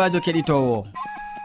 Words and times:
sobajo 0.00 0.20
keɗitowo 0.24 0.86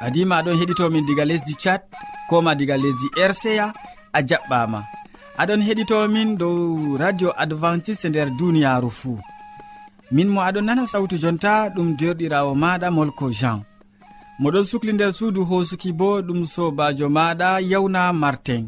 adima 0.06 0.36
aɗon 0.40 0.58
heɗitomin 0.60 1.05
diga 1.08 1.26
lesdi 1.26 1.54
tchad 1.55 1.82
koma 2.30 2.55
diga 2.55 2.78
lesdi 2.84 3.08
rca 3.30 3.74
a 4.14 4.20
jaɓɓama 4.30 4.80
aɗon 5.42 5.62
heɗitomin 5.68 6.38
dow 6.40 6.98
radio 6.98 7.30
adventiste 7.44 8.05
e 8.08 8.09
nder 8.09 8.30
duniyaru 8.40 8.90
fuu. 9.00 9.20
Min 10.12 10.30
mo 10.34 10.40
aɗon 10.41 10.66
nana 10.66 10.88
sawtu 10.88 11.18
jonta 11.23 11.70
ɗum 11.76 11.98
derɗirawo 12.00 12.55
maɗa 12.55 12.88
molko 12.91 13.26
jean. 13.40 13.59
Moɗon 14.40 14.64
sukli 14.70 14.94
nder 14.94 15.12
suudu 15.17 15.42
hosuki 15.50 15.92
bo 16.00 16.22
ɗum 16.22 16.45
sobajo 16.45 17.08
maɗa 17.09 17.59
yawna 17.72 18.14
martin. 18.14 18.64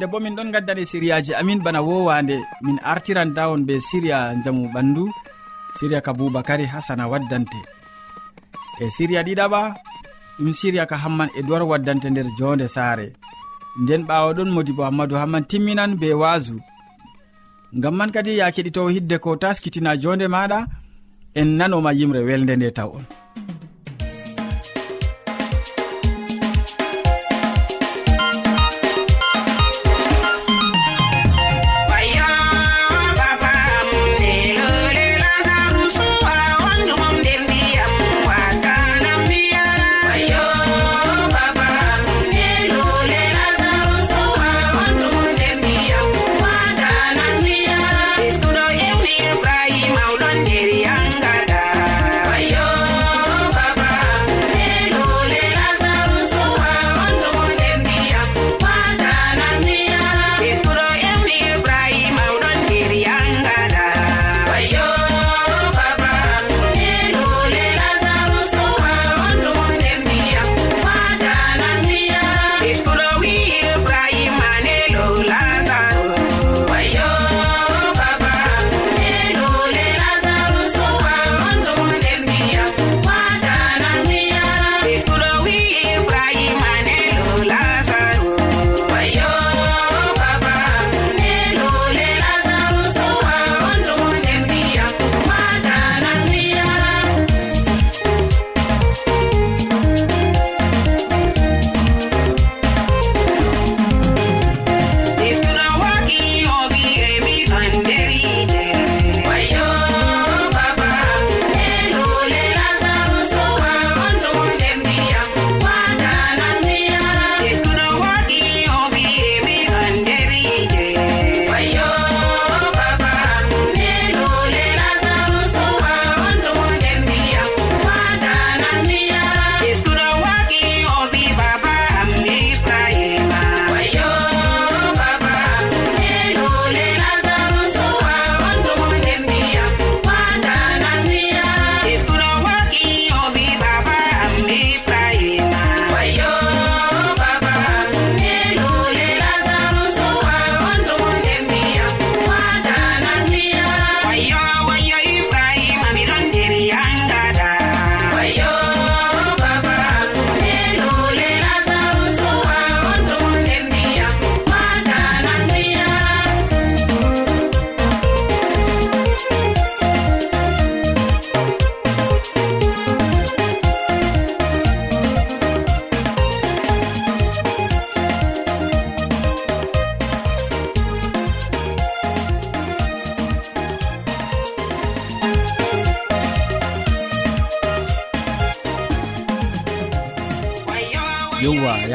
hande 0.00 0.12
bo 0.12 0.20
min 0.20 0.34
ɗon 0.36 0.52
gaddani 0.52 0.86
siriyaji 0.86 1.34
amin 1.34 1.60
bana 1.64 1.80
wowande 1.82 2.36
min 2.62 2.78
artiran 2.92 3.34
dawon 3.36 3.66
be 3.66 3.74
siriya 3.80 4.18
jamu 4.44 4.68
ɓandu 4.74 5.04
siriya 5.76 6.00
ka 6.00 6.12
boubacary 6.18 6.66
hasana 6.72 7.04
waddante. 7.12 7.60
E 8.80 8.90
siriya 8.96 9.22
ɗiɗaɓa 9.26 9.60
ɗum 10.38 10.52
siriya 10.52 10.86
ka 10.90 10.96
hamman 10.96 11.28
e 11.38 11.42
dowar 11.42 11.62
waddante 11.70 12.08
nder 12.10 12.26
jonde 12.38 12.66
saare. 12.68 13.12
Nden 13.82 14.02
ɓawo 14.08 14.28
ɗon 14.36 14.50
modi 14.54 14.72
bo 14.72 14.82
hammadou 14.88 15.18
hamman 15.20 15.44
timminan 15.50 15.92
be 16.00 16.08
waasu. 16.14 16.56
Ngam 17.76 17.94
man 17.96 18.10
kadi 18.14 18.38
ya 18.40 18.50
keɗitowo 18.54 18.88
hidde 18.94 19.16
ko 19.18 19.36
taskitina 19.36 20.00
jonde 20.02 20.26
maɗa 20.34 20.58
en 21.34 21.48
nanoma 21.58 21.92
yimre 21.98 22.20
welde 22.28 22.56
nde 22.56 22.70
taw 22.72 22.90
on. 22.96 23.04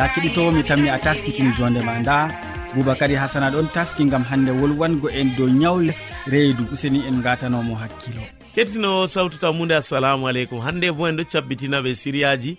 ya 0.06 0.12
keɗitowo 0.14 0.52
mi 0.52 0.64
tammi 0.64 0.90
a 0.90 1.00
taskitini 1.00 1.50
jondema 1.58 2.00
nda 2.00 2.30
boubacary 2.76 3.16
hasana 3.16 3.50
ɗon 3.50 3.68
taski 3.74 4.06
gam 4.06 4.24
hande 4.24 4.52
wolwango 4.52 5.10
en 5.10 5.36
dow 5.38 5.48
ñawle 5.50 5.94
reedu. 6.28 6.64
Useni 6.74 7.00
en 7.08 7.22
gatanomo 7.22 7.76
hakkilo. 7.76 8.22
Kettinowo 8.56 9.08
sawtu 9.08 9.38
tammude 9.38 9.72
assalamu 9.76 10.28
aleykum. 10.28 10.60
Hande 10.62 10.92
bo 10.92 11.08
en 11.08 11.18
ɗo 11.18 11.24
cabbitinaɓe 11.26 11.96
siriyaji 11.96 12.58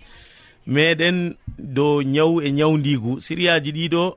meɗen 0.67 1.37
dow 1.59 2.03
ñaw 2.03 2.41
e 2.43 2.50
ñawdigu 2.50 3.20
siriyaji 3.20 3.70
ɗiɗo 3.73 4.17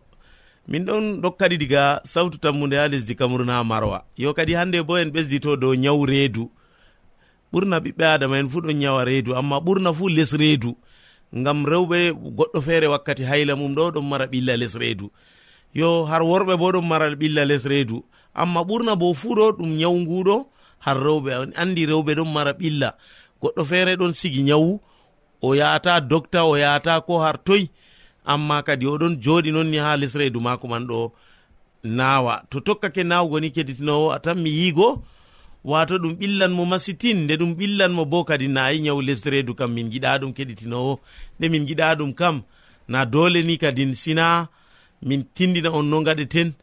min 0.67 0.85
ɗon 0.85 1.21
ɗokkadi 1.21 1.57
diga 1.57 2.01
sawtu 2.03 2.37
tammude 2.39 2.73
ha 2.77 2.87
lesdi 2.87 3.15
cameron 3.15 3.49
ha 3.49 3.63
marwa. 3.63 4.05
Yo 4.17 4.33
kadi 4.33 4.53
hande 4.55 4.81
bo 4.81 4.97
en 4.97 5.11
ɓesdito 5.11 5.55
dow 5.55 5.75
ñaw 5.75 6.05
reedu. 6.05 6.49
Ɓurna 7.53 7.77
ɓiɓɓe 7.79 8.05
adama 8.05 8.39
en 8.39 8.49
fuu 8.49 8.61
ɗon 8.61 8.73
ñawa 8.73 9.05
reedu 9.05 9.35
amma 9.35 9.57
ɓurna 9.59 9.93
fuu 9.93 10.09
les 10.09 10.31
reedu. 10.33 10.75
ngam 11.35 11.65
rewɓe 11.65 12.11
goɗɗo 12.37 12.61
feere 12.61 12.87
wakkati 12.87 13.23
hayla 13.23 13.55
mum 13.55 13.75
ɗo 13.75 13.91
ɗon 13.91 14.05
mara 14.09 14.25
ɓilla 14.27 14.57
les 14.57 14.75
reedu. 14.75 15.11
Yo 15.73 16.05
har 16.05 16.21
worɓe 16.21 16.57
bo 16.57 16.71
ɗon 16.71 16.85
mara 16.87 17.09
ɓilla 17.15 17.45
les 17.45 17.63
reedu. 17.65 18.03
Amma 18.33 18.61
ɓurna 18.63 18.95
bo 18.95 19.13
fuu 19.13 19.35
ɗo 19.35 19.51
ɗum 19.57 19.77
nyawu 19.77 19.97
nguɗo 19.99 20.47
har 20.79 20.97
rewɓe 20.97 21.53
andi 21.55 21.85
rewɓe 21.85 22.15
ɗon 22.15 22.31
mara 22.33 22.53
ɓilla. 22.53 22.95
Goɗɗo 23.41 23.65
feere 23.65 23.95
ɗon 23.95 24.13
sigi 24.13 24.43
nyawu 24.43 24.79
o 25.41 25.55
yahata 25.55 26.01
docta 26.01 26.43
o 26.45 26.57
yahata 26.57 27.01
ko 27.05 27.19
har 27.19 27.37
toyi 27.43 27.69
amma 28.25 28.63
kadi 28.63 28.85
oɗon 28.85 29.19
joɗi 29.23 29.51
noon 29.51 29.69
ni 29.71 29.77
ha 29.77 29.95
les 29.97 30.13
reedu 30.15 30.39
mako 30.41 30.67
man 30.67 30.87
ɗo 30.87 31.11
nawa 31.83 32.43
to 32.49 32.59
tokkake 32.59 33.03
nawugo 33.03 33.39
ni 33.39 33.49
keɗitinowo 33.51 34.11
a 34.11 34.19
tan 34.19 34.37
mi 34.43 34.49
yiigo 34.49 35.03
wato 35.63 35.97
ɗum 35.97 36.13
ɓillanmo 36.19 36.65
masitin 36.65 37.17
nde 37.23 37.33
ɗum 37.37 37.53
ɓillanmo 37.55 38.05
bo 38.05 38.23
kadi 38.23 38.47
nayi 38.47 38.79
nyawu 38.81 39.01
lesredu 39.01 39.55
kam 39.55 39.73
min 39.73 39.89
giɗa 39.91 40.19
ɗum 40.21 40.33
keɗitinowo 40.33 40.99
nde 41.39 41.49
min 41.49 41.65
giɗa 41.67 41.95
ɗum 41.99 42.13
kam 42.13 42.43
na 42.87 43.05
dole 43.05 43.41
ni 43.43 43.57
kadi 43.57 43.95
sina 43.95 44.47
min 45.01 45.23
tindina 45.35 45.69
on 45.71 45.83
no 45.89 46.01
gaɗeten 46.01 46.53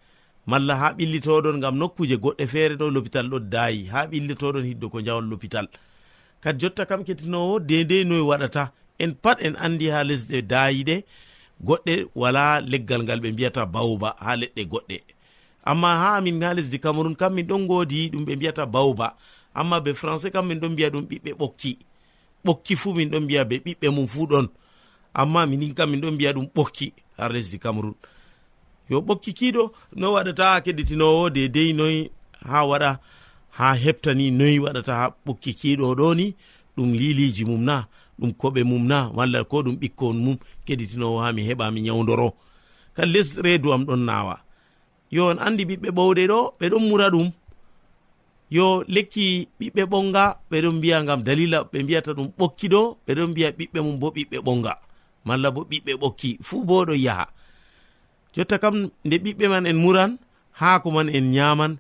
malla 0.47 0.75
ha 0.77 0.93
ɓillitoɗon 0.97 1.61
gam 1.61 1.77
nokkuje 1.79 2.17
goɗɗe 2.17 2.47
feere 2.47 2.75
ɗo 2.77 2.91
lopital 2.91 3.27
ɗo 3.29 3.39
dayi 3.53 3.87
ha 3.93 4.07
ɓillitoɗon 4.07 4.65
hiddo 4.65 4.89
ko 4.91 5.01
jawol 5.01 5.27
lopital. 5.31 5.67
Kadi 6.43 6.59
jotta 6.61 6.87
kam 6.87 7.05
kettinowo 7.05 7.61
dedei 7.61 8.05
noye 8.05 8.21
waɗata 8.31 8.73
en 8.99 9.13
pat 9.23 9.39
en 9.43 9.55
andi 9.65 9.87
ha 9.89 10.05
lesɗe 10.05 10.43
dayiɗe 10.43 10.97
goɗɗe 11.67 11.95
wala 12.15 12.61
leggal 12.61 13.03
ngal 13.03 13.21
ɓe 13.21 13.33
mbiyata 13.33 13.67
bawba 13.67 14.17
ha 14.25 14.37
leɗɗe 14.37 14.63
goɗɗe. 14.73 14.99
amma 15.71 15.89
ha 16.01 16.09
amin 16.19 16.43
ha 16.43 16.55
lesdi 16.55 16.79
cameron 16.79 17.15
kam 17.21 17.35
min 17.35 17.47
ɗon 17.47 17.67
godi 17.67 18.11
ɗum 18.13 18.25
ɓe 18.27 18.37
mbiyata 18.37 18.67
bawba 18.67 19.17
amma 19.55 19.81
be 19.81 19.91
français 19.93 20.31
kam 20.31 20.47
min 20.49 20.61
ɗon 20.61 20.73
mbiya 20.73 20.91
ɗum 20.91 21.05
ɓiɓɓe 21.11 21.31
ɓokki. 21.41 21.73
Ɓokki 22.45 22.77
fuu 22.77 22.95
min 22.95 23.11
ɗon 23.11 23.23
mbiya 23.25 23.45
be 23.49 23.57
ɓiɓɓe 23.65 23.89
mum 23.95 24.07
fuu 24.07 24.27
ɗon. 24.31 24.47
Amma 25.15 25.47
minin 25.47 25.75
kam 25.75 25.91
min 25.91 26.01
ɗon 26.01 26.15
mbiya 26.15 26.33
ɗum 26.33 26.47
ɓokki 26.55 26.93
har 27.19 27.33
lesdi 27.33 27.59
cameron 27.59 27.95
yo 28.91 29.01
ɓokki 29.01 29.33
kiɗo 29.39 29.73
no 29.97 30.13
waɗata 30.15 30.45
ha 30.53 30.61
keɗitinowo 30.65 31.31
dedei 31.35 31.73
noyi 31.73 32.11
ha 32.51 32.59
waɗa 32.71 32.91
ha 33.59 33.67
heɓtani 33.83 34.31
noyi 34.31 34.59
waɗata 34.65 34.93
ha 35.01 35.07
ɓokki 35.27 35.51
kiɗo 35.61 35.95
ɗo 35.99 36.15
ni 36.15 36.27
ɗum 36.77 36.93
liliji 36.95 37.45
mum 37.45 37.63
na 37.65 37.87
ɗum 38.21 38.31
koɓe 38.41 38.63
mum 38.65 38.87
na 38.87 38.99
walla 39.17 39.45
ko 39.45 39.63
ɗum 39.63 39.77
ɓikkon 39.81 40.15
mum 40.25 40.37
keɗitinowo 40.67 41.19
ha 41.23 41.33
mi 41.33 41.43
heɓa 41.49 41.71
mi 41.75 41.81
nyawdoro 41.83 42.29
kan 42.95 43.09
lesreedu 43.13 43.73
am 43.73 43.85
ɗon 43.85 44.05
nawa. 44.07 44.46
yo 45.17 45.23
on 45.31 45.39
andi 45.47 45.63
ɓiɓɓe 45.71 45.89
ɓowɗe 45.97 46.23
ɗo 46.33 46.39
ɓe 46.59 46.67
ɗon 46.73 46.85
mura 46.89 47.07
ɗum. 47.15 47.29
Yo 48.57 48.67
lekki 48.95 49.27
ɓiɓɓe 49.59 49.83
ɓonga 49.93 50.25
ɓeɗon 50.51 50.75
mbiya 50.79 50.97
ngam 51.05 51.21
dalila 51.27 51.59
ɓe 51.71 51.79
mbiyata 51.85 52.11
ɗum 52.17 52.29
ɓokki 52.39 52.67
ɗo 52.73 52.81
ɓeɗon 53.07 53.29
mbiya 53.33 53.49
ɓiɓɓe 53.59 53.79
mum 53.85 53.97
bo 54.01 54.09
ɓiɓɓe 54.17 54.39
ɓonga. 54.47 54.73
Malla 55.27 55.49
bo 55.55 55.61
ɓiɓɓe 55.71 55.93
ɓokki. 56.03 56.31
Fuu 56.47 56.65
bo 56.69 56.85
ɗon 56.89 56.99
yaha. 57.07 57.27
Jotta 58.35 58.57
kam 58.63 58.75
nde 59.07 59.17
ɓiɓɓe 59.25 59.47
man 59.53 59.67
en 59.71 59.79
muran 59.85 60.13
haako 60.61 60.89
man 60.97 61.09
en 61.09 61.27
nyaman 61.35 61.73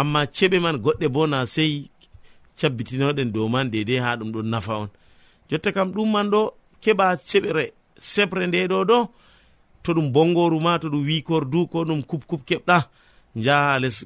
amma 0.00 0.20
ceɓe 0.36 0.58
man 0.64 0.76
goɗɗe 0.84 1.06
bo 1.14 1.26
na 1.26 1.46
sey 1.54 1.72
cabbitinoɗen 2.58 3.32
dow 3.34 3.48
man 3.48 3.70
dedei 3.72 4.00
ha 4.04 4.16
ɗum 4.18 4.30
ɗon 4.34 4.48
nafa 4.52 4.72
on. 4.82 4.90
Jotta 5.50 5.72
kam 5.72 5.88
ɗum 5.94 6.08
man 6.12 6.30
ɗo 6.32 6.40
keɓa 6.82 7.06
ceɓre 7.28 7.64
sebre 7.98 8.46
nde 8.46 8.68
ɗo 8.68 8.84
ɗo 8.90 8.98
to 9.86 9.92
ɗum 9.96 10.08
bongoru 10.14 10.58
ma 10.66 10.78
to 10.82 10.86
ɗum 10.92 11.02
wikor 11.08 11.44
du 11.52 11.66
ko 11.72 11.78
ɗum 11.88 12.00
kupkup 12.10 12.42
keɓɗa 12.48 12.78
jaha 13.44 13.78
les 13.82 13.96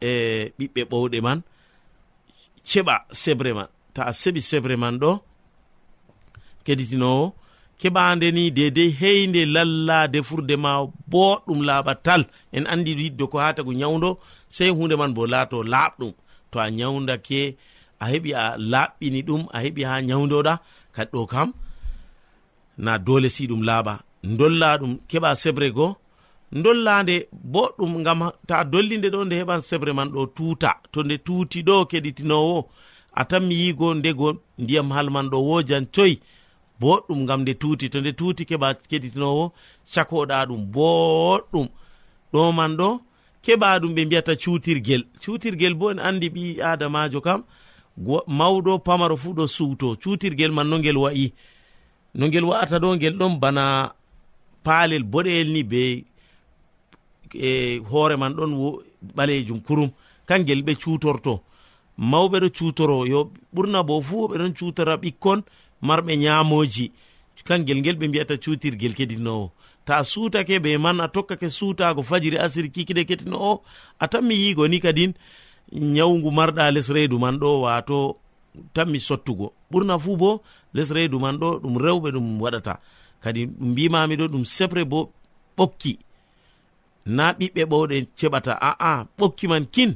e 0.00 0.10
ɓiɓɓe 0.58 0.82
ɓowɗe 0.90 1.18
man 1.26 1.38
ceɓa 2.68 2.94
sebre 3.22 3.50
man. 3.58 3.68
Ta 3.94 4.02
a 4.10 4.12
seɓi 4.20 4.40
sebre 4.50 4.74
man 4.82 4.94
ɗo 5.02 5.10
keɗitinowo 6.64 7.24
keɓande 7.80 8.26
ni 8.36 8.44
dedei 8.56 8.90
heynde 9.00 9.40
lalla 9.54 9.98
defurde 10.14 10.54
ma 10.64 10.72
boɗɗum 11.12 11.60
laaɓa 11.68 11.92
tal. 12.06 12.22
En 12.56 12.64
andi 12.72 12.92
yiddo 13.00 13.24
ko 13.32 13.36
ha 13.42 13.54
tagu 13.56 13.72
nyawdo 13.80 14.10
sei 14.56 14.70
hunde 14.76 14.94
man 15.00 15.12
bo 15.16 15.22
laato 15.32 15.58
laaɓɗum. 15.72 16.12
To 16.50 16.56
a 16.64 16.66
nyawdake 16.78 17.40
a 18.02 18.04
heɓi 18.12 18.30
a 18.42 18.44
laaɓɓini 18.72 19.20
ɗum 19.28 19.42
a 19.56 19.58
heɓi 19.64 19.82
ha 19.88 19.94
nyawdoɗa 20.08 20.54
kadi 20.94 21.10
ɗo 21.14 21.26
kam 21.32 21.48
na 22.84 22.92
dole 23.06 23.28
si 23.36 23.46
ɗum 23.50 23.62
laaɓa. 23.68 23.94
dolla 24.36 24.78
ɗum 24.80 24.92
keɓa 25.08 25.30
sebre 25.42 25.70
go 25.76 25.96
dollande 26.52 27.28
boɗɗum 27.52 28.02
gam 28.04 28.20
ta 28.46 28.64
dollinde 28.64 29.08
ɗo 29.14 29.24
nde 29.24 29.34
heɓan 29.40 29.60
sebre 29.60 29.92
man 29.92 30.08
ɗo 30.14 30.26
tuta 30.36 30.70
to 30.92 31.02
nde 31.02 31.16
tuti 31.26 31.62
ɗo 31.62 31.86
keɗitinowo 31.90 32.56
a 33.20 33.24
tanmi 33.24 33.54
yigo 33.62 33.94
ndego 33.94 34.28
ndiyam 34.58 34.90
halman 34.96 35.26
ɗo 35.30 35.38
wojan 35.48 35.84
coyi 35.94 36.20
boɗɗum 36.80 37.26
gam 37.26 37.40
nde 37.42 37.54
tuti 37.54 37.88
to 37.92 38.00
nde 38.00 38.12
tuti 38.12 38.44
keɓa 38.44 38.68
keɗitinowo 38.90 39.52
cakoɗa 39.92 40.46
ɗum 40.48 40.62
boɗɗum. 40.74 41.68
Ɗo 42.32 42.52
man 42.52 42.76
ɗo 42.76 42.88
keɓa 43.44 43.78
ɗum 43.80 43.92
ɓe 43.96 44.04
mbiyata 44.06 44.32
cutirguel 44.42 45.02
cutirguel 45.22 45.74
bo 45.74 45.90
en 45.90 45.98
andi 45.98 46.28
ɓi 46.34 46.60
adamajo 46.62 47.20
kam 47.20 47.40
mawɗo 48.38 48.78
pamaro 48.86 49.16
fu 49.16 49.32
ɗo 49.34 49.44
suuto. 49.46 49.96
Cutirguel 50.02 50.52
man 50.52 50.68
no 50.70 50.78
ngel 50.78 50.96
wa'i. 50.96 51.32
No 52.14 52.26
ngel 52.26 52.44
wa'ata 52.44 52.78
ɗo 52.78 52.96
ngel 52.96 53.14
ɗon 53.18 53.38
bana 53.40 53.92
paalel 54.64 55.02
boɗeyel 55.04 55.48
ni 55.52 55.62
be 55.64 56.04
e 57.34 57.78
hoore 57.90 58.16
man 58.16 58.34
ɗon 58.34 58.52
ɓalejum 59.16 59.60
kurum. 59.66 59.90
Kangel 60.26 60.62
ɓe 60.62 60.74
cutorto 60.82 61.42
mawɓe 61.98 62.40
ɗo 62.40 62.48
cutoro 62.56 63.06
yo 63.06 63.30
ɓurna 63.54 63.82
bo 63.82 64.00
fuu 64.00 64.28
ɓe 64.28 64.38
ɗon 64.38 64.54
cutora 64.58 64.96
ɓikkon 64.96 65.42
marɓe 65.82 66.16
nyamoji 66.16 66.92
kangel 67.44 67.78
ngel 67.80 67.96
ɓe 67.96 68.08
mbiyata 68.08 68.36
cutirgel 68.36 68.94
kedinowo 68.94 69.50
ta 69.84 69.96
a 69.98 70.04
suutake 70.04 70.60
be 70.62 70.78
man 70.78 71.00
a 71.00 71.08
tokkake 71.08 71.50
suutago 71.50 72.02
fajiri 72.02 72.38
asiri 72.38 72.70
kikiɗe 72.70 73.04
ketino 73.08 73.36
o 73.40 73.62
a 73.98 74.06
tanmi 74.08 74.34
yigo 74.34 74.68
ni 74.68 74.80
kadin 74.80 75.12
nyawgu 75.72 76.30
marɗa 76.30 76.70
les 76.70 76.88
reedu 76.88 77.18
man 77.18 77.38
ɗo 77.38 77.60
wato 77.62 78.16
tanmi 78.74 79.00
sottugo. 79.00 79.52
Ɓurna 79.72 79.98
fuu 79.98 80.16
bo 80.16 80.42
les 80.74 80.90
reedu 80.90 81.18
man 81.18 81.36
ɗo 81.38 81.60
ɗum 81.62 81.76
rewɓe 81.78 82.10
ɗum 82.12 82.40
waɗata. 82.42 82.80
kadi 83.22 83.46
ɗum 83.46 83.68
mbimami 83.72 84.14
ɗo 84.20 84.26
ɗum 84.32 84.44
sefre 84.56 84.82
bo 84.84 85.00
ɓokki. 85.56 85.92
Na 87.16 87.24
ɓiɓɓe 87.38 87.62
ɓowɗe 87.70 87.96
ceɓata 88.18 88.52
aa 88.68 89.04
ɓokki 89.18 89.46
man 89.48 89.64
kin 89.74 89.90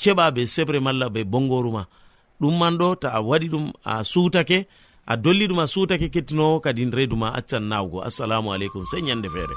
ceɓa 0.00 0.24
be 0.34 0.42
sefre 0.54 0.78
malla 0.86 1.06
be 1.14 1.20
bongoru 1.32 1.70
ma. 1.76 1.82
Ɗum 2.40 2.54
man 2.60 2.74
ɗo 2.80 2.86
ta 3.02 3.08
a 3.18 3.20
waɗi 3.28 3.48
ɗum 3.52 3.66
a 3.84 4.04
suutake 4.12 4.58
a 5.06 5.16
dolli 5.16 5.44
ɗum 5.48 5.60
a 5.62 5.66
suutake 5.66 6.06
kettinowo 6.14 6.60
kadi 6.64 6.82
reedu 6.96 7.16
ma 7.16 7.28
accan 7.38 7.64
nawgo. 7.70 7.98
Assalamu 8.08 8.48
aleykum 8.54 8.84
sey 8.90 9.00
ñande 9.06 9.28
feere. 9.34 9.56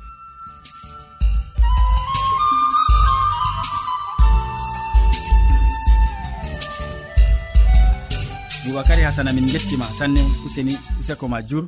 boubacary 8.65 9.01
hasana 9.01 9.33
min 9.33 9.45
gettima 9.53 9.85
sanne 9.99 10.21
useni 10.45 10.75
useko 10.99 11.27
ma 11.27 11.41
jur 11.41 11.65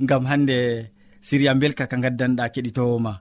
gam 0.00 0.24
hande 0.30 0.56
siriya 1.20 1.54
belka 1.54 1.86
ka 1.86 1.96
gaddanɗa 2.04 2.44
keɗitowoma 2.54 3.12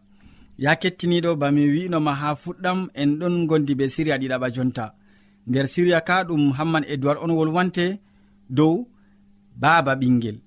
ya 0.58 0.76
kettiniɗo 0.82 1.36
bami 1.42 1.64
winoma 1.74 2.14
ha 2.22 2.30
fuɗɗam 2.42 2.80
en 3.02 3.10
ɗon 3.20 3.36
gondi 3.50 3.74
be 3.80 3.86
siriya 3.96 4.18
ɗiɗaɓa 4.22 4.48
jonta. 4.56 4.86
Nder 5.48 5.68
siriya 5.74 6.00
ka 6.08 6.24
ɗum 6.28 6.44
hamman 6.58 6.86
edoird 6.94 7.18
on 7.24 7.32
wolwante 7.38 7.86
dow 8.50 8.88
baaba 9.62 9.94
ɓinguel 10.02 10.38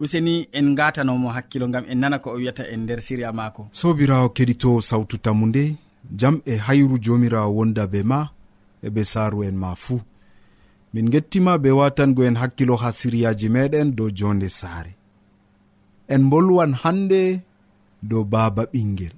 useni 0.00 0.48
en 0.52 0.74
gatanomo 0.78 1.28
hakkilo 1.36 1.66
gam 1.68 1.84
en 1.88 1.98
nana 2.00 2.18
ko 2.18 2.30
o 2.30 2.36
wiyata 2.36 2.64
en 2.72 2.80
nder 2.84 3.00
siriya 3.06 3.32
mako 3.32 3.62
sobirawo 3.72 4.28
keɗito 4.36 4.80
sawtu 4.88 5.16
tammu 5.24 5.46
nde 5.46 5.76
jam 6.20 6.36
e 6.44 6.54
hayru 6.66 6.96
jomirawo 7.04 7.50
wonda 7.56 7.86
be 7.92 8.00
ma 8.02 8.20
eɓe 8.86 9.02
saaru 9.12 9.38
en 9.48 9.56
ma 9.62 9.74
fuu. 9.74 10.00
min 10.92 11.10
gettima 11.12 11.58
be 11.58 11.70
watango 11.70 12.24
en 12.24 12.36
hakkilo 12.40 12.76
ha 12.82 12.88
siriyaji 12.92 13.48
meɗen 13.54 13.88
dow 13.96 14.10
jonde 14.18 14.48
saare. 14.48 14.92
En 16.14 16.22
bolwan 16.30 16.72
hande 16.82 17.22
dow 18.02 18.24
baaba 18.32 18.62
ɓingel. 18.72 19.14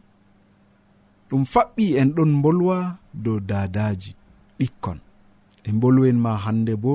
Ɗum 1.29 1.43
faɓɓi 1.53 1.85
en 2.01 2.09
ɗon 2.17 2.33
bolwa 2.43 2.79
dow 3.25 3.39
dadaji 3.41 4.11
ɓikkon. 4.59 4.99
En 5.69 5.77
bolwen 5.81 6.19
ma 6.25 6.33
hande 6.45 6.75
bo 6.85 6.95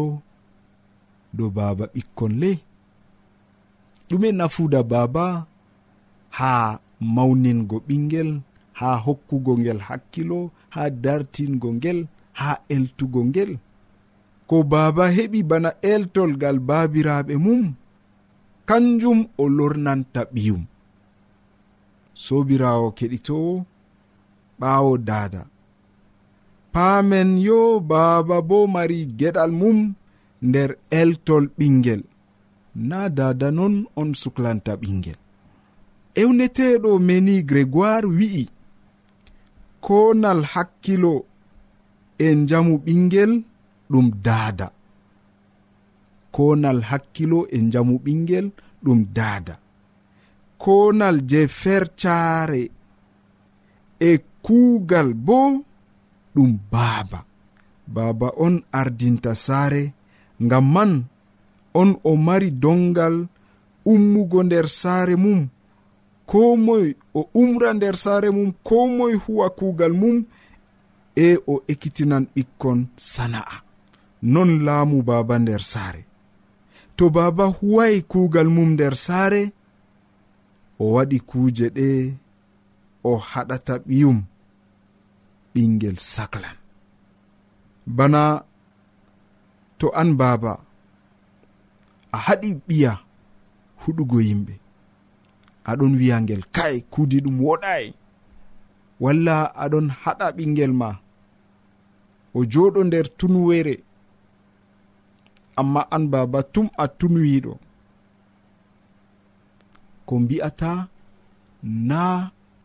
dow 1.37 1.49
baaba 1.57 1.85
ɓikkon 1.93 2.33
le. 2.41 2.51
Ɗume 4.09 4.29
nafuda 4.39 4.79
baaba 4.91 5.25
ha 6.37 6.51
mawningo 7.15 7.77
ɓingel 7.87 8.29
ha 8.79 8.87
hokkugo 9.05 9.51
ngel 9.57 9.79
hakkilo 9.87 10.39
ha 10.73 10.89
dartingo 11.03 11.69
ngel 11.77 11.99
ha 12.39 12.49
eltugo 12.75 13.21
ngel. 13.29 13.51
ko 14.47 14.63
baaba 14.71 15.05
heɓi 15.15 15.39
bana 15.49 15.69
eltolgal 15.91 16.57
baabiraaɓe 16.69 17.33
mum 17.45 17.63
kanjum 18.67 19.19
o 19.41 19.43
lornanta 19.57 20.21
ɓiyum. 20.33 20.63
Sobirawo 22.23 22.87
keɗitowo 22.97 23.53
ɓaawo 24.59 24.93
daada 25.07 25.41
paamen 26.73 27.29
yo 27.47 27.79
baaba 27.79 28.37
bo 28.49 28.57
mari 28.75 28.99
geɗal 29.19 29.51
mum 29.61 29.79
nder 30.47 30.71
eltol 30.99 31.45
ɓingel. 31.57 32.01
Na 32.89 32.99
dada 33.17 33.47
non 33.57 33.75
on 33.99 34.09
suklanta 34.21 34.73
ɓingel. 34.81 35.19
Ewneteɗo 36.21 36.91
meni 37.07 37.35
grégoire 37.49 38.07
wi'i 38.17 38.43
konal 39.85 40.41
hakkilo 40.53 41.13
e 42.25 42.27
njamu 42.41 42.73
ɓingel 42.85 43.31
ɗum 43.95 44.11
daada. 44.25 44.67
Konal 46.35 46.79
hakkilo 46.89 47.39
e 47.55 47.57
jamu 47.71 47.95
ɓingel 48.03 48.47
ɗum 48.83 48.99
daada. 49.15 49.55
Konal 50.63 51.17
je 51.29 51.47
fercaare 51.47 52.63
e 53.99 54.11
kuugal 54.45 55.09
bo 55.13 55.39
ɗum 56.35 56.51
baaba. 56.71 57.19
Baaba 57.87 58.27
on 58.45 58.55
ardinta 58.79 59.31
saare 59.45 59.83
ngam 60.45 60.65
man 60.73 60.91
on 61.79 61.89
o 62.03 62.11
mari 62.27 62.49
dongal 62.63 63.15
ummugo 63.91 64.39
nder 64.43 64.67
saare 64.81 65.15
mum 65.23 65.41
ko 66.29 66.39
moy 66.65 66.85
o 67.13 67.21
umra 67.41 67.69
nder 67.73 67.95
saare 68.03 68.29
mum 68.37 68.51
ko 68.67 68.87
moy 68.97 69.13
huwa 69.23 69.47
kuugal 69.57 69.93
mum 70.01 70.17
e 71.15 71.37
o 71.47 71.53
ekkitinan 71.71 72.23
ɓikkon 72.35 72.79
sana'a. 73.13 73.64
non 74.33 74.49
laamu 74.65 74.97
baaba 75.07 75.35
nder 75.39 75.63
saare. 75.73 76.03
To 76.97 77.09
baaba 77.15 77.45
huwayi 77.45 78.01
kuugal 78.01 78.49
mum 78.55 78.69
nder 78.75 78.95
saare 79.05 79.41
o 80.79 80.85
waɗi 80.95 81.17
kuuje 81.29 81.67
ɗe 81.77 81.87
o 83.03 83.11
haɗata 83.29 83.73
ɓiyum 83.87 84.19
ɓingel 85.53 85.97
sahlan 86.13 86.57
bana 87.97 88.21
to 89.79 89.87
an 90.01 90.09
baaba 90.19 90.53
a 92.11 92.17
haɗi 92.25 92.49
ɓiya 92.67 92.91
huɗugo 93.81 94.17
yimɓe. 94.27 94.53
Aɗon 95.69 95.93
wiya 95.99 96.17
ngel 96.23 96.43
kai 96.55 96.75
kuudi 96.91 97.17
ɗum 97.23 97.37
woɗai 97.45 97.85
walla 99.03 99.35
aɗon 99.63 99.87
haɗa 100.01 100.27
ɓingel 100.37 100.73
ma 100.81 100.89
o 102.33 102.39
joɗo 102.51 102.79
nder 102.87 103.05
tunwere 103.17 103.73
amma 105.59 105.81
an 105.95 106.03
baba 106.13 106.39
tum 106.53 106.67
a 106.83 106.85
tumwiɗo 106.99 107.53
ko 110.07 110.13
mbi'ata 110.23 110.71
na 111.89 112.01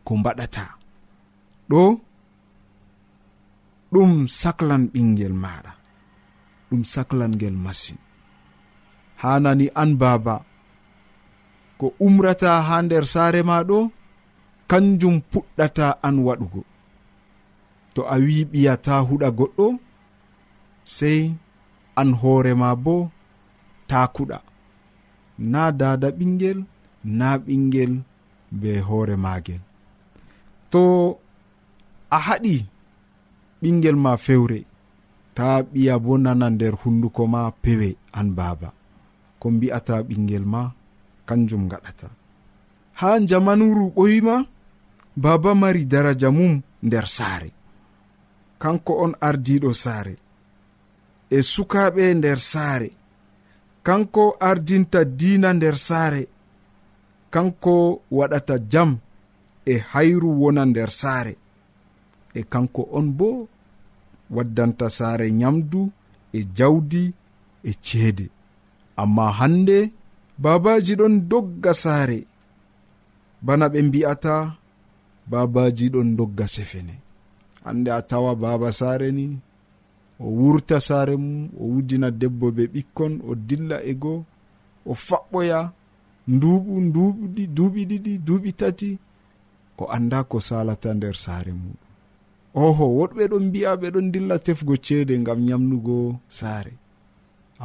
ko 0.07 0.13
mbaɗata. 0.21 0.65
Ɗo 1.71 1.83
ɗum 3.93 4.13
saclan 4.41 4.83
ɓingel 4.93 5.35
maɗa 5.43 5.73
ɗum 6.69 6.83
saclan 6.93 7.33
ngel 7.37 7.57
masin. 7.65 7.99
Hanani 9.23 9.67
an 9.83 9.91
baba 10.01 10.35
ko 11.79 11.87
umrata 12.07 12.51
ha 12.67 12.77
nder 12.85 13.05
saare 13.13 13.41
ma 13.49 13.57
ɗo 13.69 13.79
kanjum 14.71 15.17
puɗɗata 15.31 15.87
an 16.07 16.17
waɗugo. 16.27 16.63
To 17.95 18.01
a 18.15 18.17
wi 18.25 18.37
ɓiyata 18.53 18.95
huɗa 19.09 19.29
goɗɗo 19.39 19.67
sey 20.97 21.21
an 21.97 22.11
hoorema 22.21 22.77
bo 22.77 23.11
takuɗa 23.89 24.39
na 25.39 25.73
dada 25.73 26.09
ɓingel 26.19 26.59
na 27.05 27.39
ɓingel 27.39 27.93
be 28.61 28.71
hoore 28.81 29.17
magel 29.17 29.61
to 30.71 30.83
a 32.11 32.19
haɗi 32.27 32.57
ɓingel 33.63 33.97
ma 33.97 34.17
fewre 34.17 34.59
ta 35.35 35.63
ɓiya 35.63 35.95
bo 36.05 36.19
nana 36.19 36.47
nder 36.51 36.75
hunduko 36.83 37.27
ma 37.27 37.51
pewe 37.63 37.97
an 38.13 38.29
baaba. 38.39 38.69
Ko 39.41 39.51
mbi'ata 39.51 40.03
ɓingel 40.09 40.45
ma 40.45 40.63
kanjum 41.27 41.69
gaɗata 41.71 42.09
ha 43.01 43.09
jamanuru 43.29 43.85
ɓoyima 43.97 44.35
baaba 45.17 45.55
mari 45.55 45.85
daraja 45.93 46.31
mum 46.31 46.63
nder 46.83 47.07
saare. 47.17 47.51
Kanko 48.59 48.93
on 49.05 49.13
ardiɗo 49.21 49.73
saare. 49.73 50.15
e 51.31 51.39
sukaɓe 51.53 52.05
nder 52.19 52.39
saare. 52.53 52.91
Kanko 53.87 54.25
ardinta 54.49 55.01
diina 55.19 55.51
nder 55.55 55.77
saare. 55.89 56.23
Kanko 57.35 57.75
waɗata 58.19 58.55
jam 58.73 58.91
e 59.67 59.75
hayru 59.91 60.31
wona 60.41 60.63
nder 60.71 60.91
saare. 61.01 61.35
E 62.35 62.41
kanko 62.53 62.83
on 62.99 63.09
bo 63.19 63.31
waddanta 64.35 64.87
saare 64.99 65.27
nyamdu 65.41 65.83
e 66.33 66.41
jawdi 66.57 67.05
e 67.65 67.73
ceede. 67.85 68.27
Amma 69.03 69.27
hande 69.39 69.79
babaji 70.43 70.95
ɗon 71.01 71.15
dogga 71.31 71.73
saare. 71.83 72.19
Bana 73.47 73.67
ɓe 73.73 73.79
mbi'ata 73.89 74.35
babaji 75.31 75.87
ɗon 75.95 76.09
dogga 76.19 76.47
sefene. 76.55 76.95
Hande 77.65 77.89
a 77.93 78.01
tawa 78.11 78.33
baba 78.43 78.69
saare 78.79 79.09
ni 79.19 79.27
o 80.21 80.27
wurta 80.39 80.77
saare 80.89 81.15
mum 81.25 81.49
o 81.61 81.65
wuddina 81.73 82.09
debbo 82.21 82.47
be 82.57 82.65
ɓikkon 82.75 83.13
o 83.29 83.35
dilla 83.49 83.77
e 83.91 83.93
goo 84.03 84.21
o 84.91 84.93
faɓɓoya 85.07 85.59
nduuɓu 86.35 86.73
nduuɓi 86.87 87.43
duuɓi 87.57 87.81
ɗiɗi 87.91 88.13
duuɓi 88.27 88.51
tati 88.61 88.91
o 89.83 89.85
anda 89.97 90.19
ko 90.31 90.37
salata 90.49 90.89
nder 90.95 91.17
saare 91.25 91.53
muɗum 91.63 91.89
oho 92.55 92.85
woɗɓe 92.99 93.23
ɗon 93.31 93.45
mbi'a 93.49 93.73
ɓe 93.81 93.87
ɗon 93.95 94.07
dilla 94.13 94.37
tefgo 94.45 94.75
ceede 94.85 95.15
ngam 95.23 95.41
yamnugo 95.49 95.97
saare. 96.29 96.73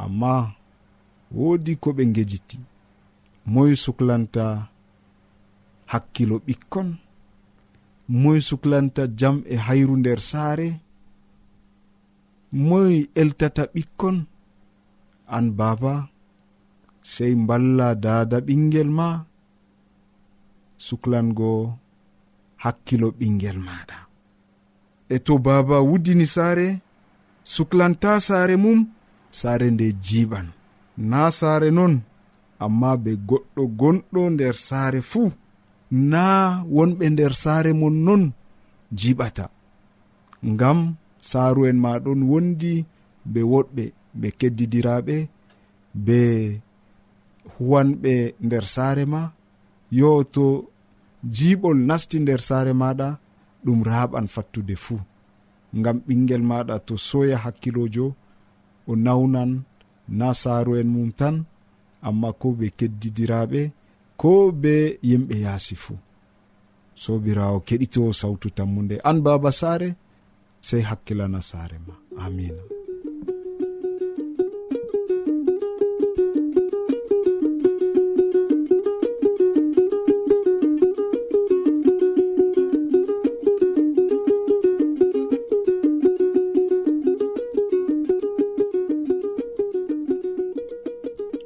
Amma 0.02 0.54
woodi 1.36 1.72
ko 1.82 1.88
ɓe 1.96 2.02
ngejiti 2.06 2.58
moy 3.52 3.72
suklanta 3.84 4.44
hakkilo 5.92 6.36
ɓikkon 6.46 6.88
moy 8.08 8.38
suklanta 8.48 9.02
jam 9.18 9.36
e 9.46 9.56
hayru 9.66 9.94
nder 9.98 10.20
saare 10.30 10.68
moy 12.64 12.94
eltata 13.20 13.62
ɓikkon? 13.74 14.16
An 15.36 15.46
baba 15.58 15.94
sey 17.12 17.32
mballa 17.42 17.88
dada 18.04 18.38
ɓingel 18.46 18.90
ma? 18.98 19.08
Suklango 20.86 21.50
hakkilo 22.62 23.08
ɓingel 23.18 23.58
maɗa. 23.66 23.98
E 25.14 25.16
to 25.26 25.34
baba 25.46 25.76
wuddini 25.88 26.26
saare 26.34 26.68
suklanta 27.52 28.12
saare 28.28 28.56
mum 28.64 28.80
saare 29.38 29.66
nde 29.70 29.86
jiɓan 30.06 30.46
na 31.10 31.20
saare 31.38 31.68
non 31.78 31.94
amma 32.64 32.90
be 33.02 33.12
goɗɗo 33.28 33.62
gonɗo 33.80 34.20
nder 34.34 34.56
saare 34.68 35.00
fuu 35.10 35.28
na 36.10 36.24
wonɓe 36.74 37.04
nder 37.12 37.32
saare 37.42 37.70
mon 37.80 37.96
non 38.06 38.22
jiɓata. 39.00 39.44
Ngam 40.52 40.78
saaru 41.30 41.60
en 41.70 41.78
ma 41.84 41.90
ɗon 42.04 42.20
wondi 42.30 42.72
be 43.32 43.40
woɗɓe 43.52 43.84
ɓe 44.20 44.28
keddidiraɓe 44.38 45.16
be 46.06 46.18
huwanɓe 47.54 48.12
nder 48.46 48.64
saare 48.74 49.04
ma. 49.12 49.22
Yo 49.98 50.10
to 50.34 50.44
jiɓol 51.36 51.78
nasti 51.88 52.16
nder 52.20 52.40
saare 52.48 52.72
maɗa 52.82 53.08
ɗum 53.64 53.80
raɓan 53.90 54.26
fattude 54.34 54.74
fuu. 54.84 54.98
Ngam 55.78 55.96
ɓingel 56.06 56.42
maɗa 56.50 56.74
to 56.86 56.94
soya 57.08 57.36
hakkilojo 57.44 58.06
o 58.90 58.92
nawnan 59.04 59.50
na 60.18 60.26
saaru 60.42 60.72
en 60.80 60.88
mum 60.94 61.10
tan 61.18 61.36
amma 62.08 62.28
ko 62.40 62.48
ɓe 62.58 62.66
keddidiraɓe 62.78 63.60
ko 64.20 64.30
be 64.62 64.74
yimɓe 65.08 65.34
yaasi 65.44 65.74
fuu. 65.82 65.96
Sobirawo 67.02 67.58
keɗito 67.66 68.00
sawtu 68.20 68.48
tammude 68.56 68.96
an 69.08 69.18
baba 69.24 69.50
saare 69.60 69.88
sey 70.66 70.82
hakkilana 70.90 71.40
saare 71.50 71.78
ma. 71.86 71.94
Amina. 72.24 72.62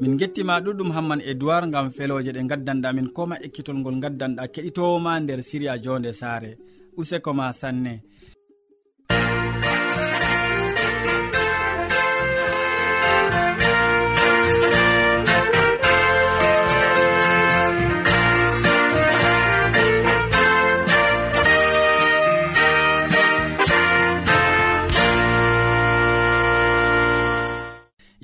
Min 0.00 0.16
gettima 0.20 0.60
ɗuɗɗum 0.64 0.90
hamman 0.96 1.20
edoird 1.30 1.68
gam 1.74 1.86
feloje 1.96 2.30
ɗe 2.36 2.42
gaddanɗamin 2.50 3.08
koma 3.16 3.36
ekkitol 3.46 3.76
ngol 3.80 3.96
gaddanɗa 4.04 4.42
keɗitowoma 4.54 5.12
nder 5.22 5.40
siriya 5.48 5.74
jonde 5.84 6.10
saare. 6.20 6.50
Useko 7.00 7.30
ma 7.38 7.46
sanne. 7.60 7.94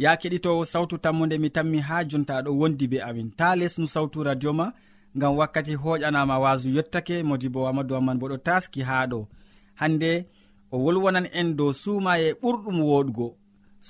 ya 0.07 0.17
keɗitowo 0.17 0.65
sawtu 0.73 0.99
tammude 0.99 1.39
mi 1.39 1.49
tammi 1.57 1.79
ha 1.89 1.97
jonta 2.11 2.35
ɗo 2.45 2.51
wondi 2.61 2.87
be 2.93 2.99
amin. 3.09 3.29
Ta 3.39 3.49
lesnu 3.61 3.87
sawtu 3.95 4.19
radio 4.29 4.53
ma 4.59 4.67
ngam 5.17 5.33
wakkati 5.39 5.75
hoƴanama 5.83 6.35
wasu 6.45 6.69
yettake 6.77 7.23
modi 7.29 7.49
bo 7.55 7.61
amadou 7.69 7.97
amman 7.99 8.19
bo 8.21 8.27
ɗo 8.31 8.37
taski 8.47 8.81
ha 8.89 8.97
ɗo. 9.11 9.21
Hande 9.81 10.13
o 10.73 10.77
wolwonan 10.85 11.27
en 11.39 11.49
dow 11.59 11.71
sumaye 11.83 12.29
ɓurɗum 12.43 12.79
woɗugo. 12.89 13.27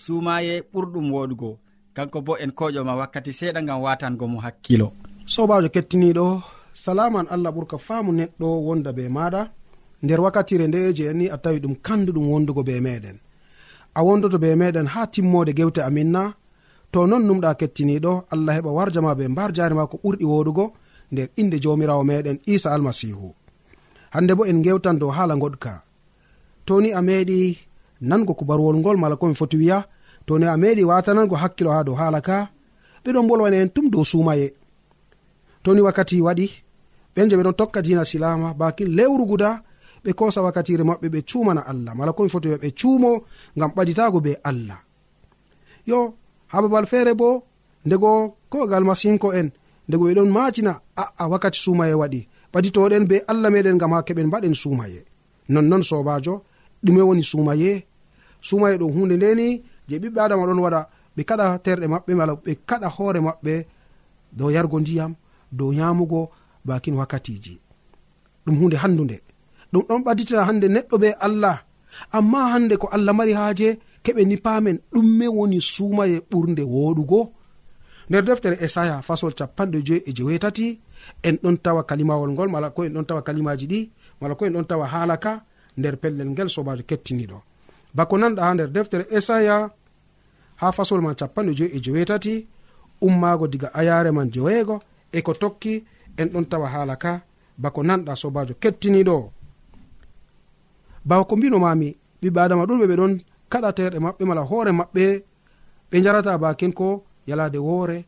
Sumaye 0.03 0.55
ɓurɗum 0.73 1.07
woɗugo. 1.15 1.51
Kanko 1.97 2.19
bo 2.27 2.33
en 2.45 2.51
koƴoma 2.59 2.93
wakkati 3.01 3.33
seeɗa 3.39 3.61
ngam 3.63 3.81
watango 3.85 4.25
mo 4.33 4.39
hakkilo. 4.45 4.89
Sobajo 5.35 5.69
kettiniɗo 5.75 6.27
salaman 6.73 7.27
allah 7.35 7.53
ɓurka 7.57 7.77
faamu 7.87 8.11
neɗɗo 8.19 8.47
wonda 8.67 8.91
be 8.97 9.05
maɗa. 9.17 9.43
Nder 10.03 10.21
wakkatire 10.25 10.67
nde 10.69 10.81
je 10.97 11.13
ni 11.19 11.27
a 11.29 11.37
tawi 11.43 11.59
ɗum 11.63 11.75
kanduɗum 11.87 12.27
wondugo 12.33 12.63
be 12.69 12.75
meɗen. 12.87 13.17
a 13.99 14.01
wondoto 14.07 14.39
be 14.43 14.49
meɗen 14.61 14.87
ha 14.93 15.01
timmode 15.13 15.53
gewte 15.59 15.81
amin 15.89 16.11
na 16.15 16.23
to 16.93 16.99
non 17.11 17.23
numɗa 17.29 17.51
kettiniɗo 17.61 18.13
allah 18.33 18.55
heɓa 18.57 18.71
warjama 18.79 19.15
be 19.19 19.25
mbar 19.33 19.51
jari 19.57 19.75
ma 19.79 19.87
ko 19.91 19.97
ɓurɗi 20.03 20.25
woɗugo 20.33 20.65
nder 21.13 21.29
inde 21.41 21.57
jamirawo 21.63 22.03
meɗen 22.11 22.39
isa 22.55 22.69
almasihu. 22.75 23.29
Hande 24.15 24.33
bo 24.39 24.43
en 24.51 24.63
gewtan 24.65 24.99
dow 25.01 25.11
haala 25.17 25.35
goɗka. 25.43 25.73
Toni 26.67 26.89
a 26.99 27.01
meɗi 27.09 27.59
nango 28.09 28.33
kubarwol 28.39 28.77
ngol 28.81 28.97
mala 29.01 29.17
komi 29.21 29.35
foti 29.41 29.57
wiya 29.61 29.79
toni 30.27 30.47
a 30.47 30.57
meɗi 30.63 30.83
watanango 30.91 31.37
hakkilo 31.43 31.71
ha 31.75 31.85
dow 31.87 31.97
haala 32.01 32.21
ka 32.21 32.37
ɓeɗon 33.05 33.27
bolwana 33.29 33.57
en 33.63 33.69
tum 33.75 33.87
dow 33.93 34.05
sumaye. 34.05 34.49
Toni 35.63 35.81
wakkati 35.87 36.21
waɗi 36.27 36.47
ɓen 37.15 37.29
je 37.31 37.37
ɓeɗon 37.39 37.57
tokka 37.61 37.83
dina 37.83 38.05
silama 38.05 38.49
bakin 38.61 38.89
lewru 38.97 39.25
guda 39.31 39.51
ɓe 40.07 40.13
kosa 40.19 40.41
wakkatire 40.43 40.85
maɓɓe 40.85 41.07
ɓe 41.15 41.21
cumana 41.29 41.61
allah. 41.71 41.93
Mala 41.99 42.13
komi 42.13 42.29
foti 42.33 42.49
wiya 42.49 42.59
ɓe 42.63 42.69
cuumo 42.79 43.11
ngam 43.57 43.71
ɓaditago 43.77 44.19
be 44.27 44.33
allah. 44.51 44.79
Yo 45.87 45.99
ha 46.53 46.63
babal 46.63 46.87
feere 46.87 47.13
bo 47.15 47.29
ndego 47.87 48.11
kogal 48.51 48.85
masinko 48.85 49.29
en 49.39 49.49
ndego 49.89 50.05
ɓeɗon 50.09 50.31
macina 50.37 50.73
a'a 51.03 51.25
wakkati 51.31 51.59
sumaye 51.65 51.95
waɗi. 51.95 52.21
Ɓaditoɗen 52.53 53.05
be 53.11 53.17
allah 53.31 53.51
meɗen 53.51 53.79
gam 53.81 53.93
ha 53.93 54.03
keɓen 54.07 54.27
mbaɗen 54.31 54.55
sumaye 54.55 55.01
nonnon 55.49 55.83
sobajo 55.83 56.35
ɗume 56.85 57.03
woni 57.09 57.23
sumaye 57.23 57.87
sumaye 58.41 58.77
ɗum 58.79 58.93
hunde 58.95 59.17
ndeni 59.17 59.63
je 59.89 59.99
ɓiɓɓe 59.99 60.19
adama 60.21 60.47
ɗon 60.47 60.61
waɗa 60.65 60.81
ɓe 61.17 61.23
kaɗa 61.29 61.59
terɗe 61.65 61.87
maɓɓe 61.93 62.13
mala 62.15 62.33
ɓe 62.45 62.53
kaɗa 62.69 62.89
hoore 62.97 63.21
maɓɓe 63.27 63.55
dow 64.39 64.51
yargo 64.51 64.81
ndiyam 64.81 65.13
dow 65.53 65.71
yamugo 65.73 66.31
bakin 66.65 66.95
wakkatiji. 66.99 67.55
Ɗum 68.47 68.57
hunde 68.61 68.77
handude 68.83 69.17
ɗum 69.73 69.83
ɗon 69.89 70.03
ɓaditina 70.05 70.43
hande 70.49 70.67
neɗɗo 70.69 70.97
be 71.03 71.09
allah. 71.27 71.57
Amma 72.17 72.39
hande 72.53 72.75
ko 72.77 72.87
allah 72.97 73.13
mari 73.19 73.33
haaje 73.33 73.69
keɓe 74.05 74.23
ni 74.27 74.37
paamen 74.37 74.79
ɗumme 74.93 75.27
woni 75.37 75.59
sumaye 75.61 76.17
ɓurde 76.31 76.63
woɗugo 76.75 77.21
nder 78.11 78.23
deftere 78.25 78.57
esaya 78.65 79.03
fasol 79.03 79.33
capanɗe 79.39 79.79
joyi 79.87 80.03
e 80.07 80.13
jewetati 80.17 80.67
en 81.29 81.37
ɗon 81.43 81.57
tawa 81.65 81.83
kalimawol 81.89 82.31
ngol 82.31 82.49
mala 82.55 82.71
ko 82.71 82.81
en 82.85 82.93
ɗon 82.95 83.05
tawa 83.09 83.23
kalimaji 83.23 83.67
ɗi 83.73 83.81
mala 84.21 84.35
ko 84.39 84.47
en 84.47 84.53
ɗon 84.57 84.65
tawa 84.71 84.87
haalaka 84.93 85.33
nder 85.79 85.95
pellel 86.03 86.29
ngel 86.31 86.49
sobajo 86.55 86.83
kettiniɗo. 86.91 87.39
Bako 87.97 88.15
nanɗa 88.19 88.43
ha 88.47 88.55
nder 88.55 88.69
deftere 88.77 89.05
esaya 89.17 89.57
ha 90.61 90.67
fasol 90.77 91.01
man 91.03 91.15
capanɗe 91.21 91.53
joyi 91.59 91.71
e 91.77 91.79
jewetati 91.85 92.35
ummago 93.07 93.47
diga 93.53 93.69
ayare 93.75 94.11
man 94.13 94.31
jeweego 94.35 94.77
e 95.13 95.19
ko 95.23 95.33
tokki 95.35 95.85
en 96.21 96.29
ɗon 96.33 96.45
tawa 96.51 96.69
haalaka 96.75 97.13
bako 97.59 97.81
nanɗa 97.83 98.13
sobajo 98.23 98.55
kettiniɗo. 98.63 99.17
bawa 101.07 101.25
ko 101.25 101.37
mbinomami 101.37 101.89
ɓiɓɓe 102.23 102.41
adama 102.45 102.65
ɗuɗɓe 102.69 102.87
ɓe 102.91 102.97
ɗon 103.01 103.13
kaɗa 103.53 103.71
terɗe 103.77 103.99
maɓɓe 104.05 104.23
mala 104.29 104.43
hoore 104.51 104.71
maɓɓe. 104.79 105.05
Ɓe 105.91 105.97
jarata 106.05 106.39
bakin 106.39 106.73
ko 106.73 107.05
yalade 107.29 107.59
woore 107.59 108.05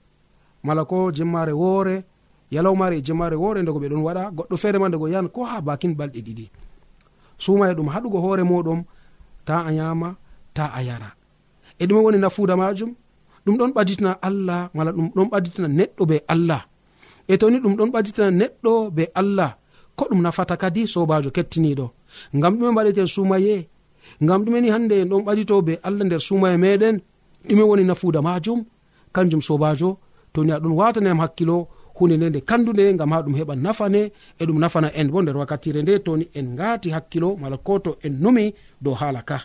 mala 0.67 0.83
ko 0.85 0.97
jemmare 1.17 1.53
woore 1.53 1.95
yalawmare 2.51 2.97
e 2.99 3.03
jemmare 3.07 3.37
woore 3.43 3.63
ndego 3.63 3.79
ɓe 3.83 3.89
ɗon 3.93 4.03
waɗa. 4.07 4.23
Goɗɗo 4.37 4.57
feere 4.63 4.79
ma 4.79 4.89
ndego 4.89 5.07
yan 5.09 5.29
ko 5.29 5.45
ha 5.45 5.61
bakin 5.61 5.93
balɗe 5.99 6.21
ɗiɗi. 6.27 6.47
Sumaye 7.39 7.75
ɗum 7.75 7.89
haɗugo 7.95 8.19
hoore 8.25 8.43
muɗum 8.43 8.81
ta 9.47 9.63
a 9.69 9.71
yama 9.73 10.17
ta 10.55 10.65
a 10.75 10.83
yara. 10.83 11.15
E 11.79 11.87
ɗume 11.87 12.01
woni 12.05 12.19
nafuuda 12.19 12.57
majum 12.57 12.95
ɗum 13.47 13.57
ɗon 13.59 13.71
ɓaditina 13.77 14.19
allah 14.21 14.71
mala 14.75 14.91
ɗum 14.93 15.09
ɗon 15.15 15.29
ɓaditina 15.31 15.69
neɗɗo 15.69 16.03
be 16.07 16.17
allah. 16.27 16.67
E 17.29 17.37
toni 17.39 17.59
ɗum 17.61 17.75
ɗon 17.79 17.91
ɓaditina 17.95 18.31
neɗɗo 18.31 18.91
be 18.91 19.05
allah 19.15 19.51
ko 19.95 20.05
ɗum 20.11 20.21
nafata 20.23 20.57
kadi 20.57 20.89
sobajo 20.89 21.31
kettiniɗo 21.31 21.87
ngam 22.37 22.55
ɗume 22.59 22.71
mbaɗeten 22.73 23.07
sumaye 23.07 23.69
ngam 24.23 24.45
ɗumeni 24.45 24.69
hande 24.71 24.93
en 25.03 25.09
ɗon 25.09 25.23
ɓaɗito 25.27 25.63
be 25.63 25.79
allah 25.83 26.05
nder 26.07 26.21
sumaye 26.21 26.57
meɗen. 26.57 27.01
Ɗume 27.49 27.63
woni 27.63 27.85
nafuuda 27.85 28.23
majum 28.23 28.65
kanjum 29.13 29.43
sobajo 29.43 29.99
to 30.33 30.45
ni 30.45 30.53
aɗon 30.53 30.73
wataniyam 30.73 31.21
hakkilo 31.21 31.69
hunde 31.95 32.17
nde 32.17 32.29
nde 32.31 32.41
kandude 32.41 32.95
gam 32.99 33.13
ha 33.13 33.23
ɗum 33.23 33.35
heɓa 33.39 33.55
nafane. 33.57 34.13
E 34.41 34.45
ɗum 34.47 34.59
nafana 34.59 34.89
en 34.95 35.09
bo 35.11 35.23
nder 35.23 35.37
wakkatire 35.37 35.83
nde. 35.83 35.99
Toni 36.05 36.29
en 36.35 36.57
gati 36.57 36.91
hakkilo 36.91 37.37
mala 37.37 37.57
ko 37.59 37.79
to 37.79 37.97
en 38.03 38.15
numi 38.23 38.55
dow 38.81 38.95
haala 38.95 39.23
ka. 39.23 39.39